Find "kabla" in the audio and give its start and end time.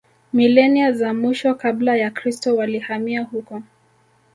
1.55-1.95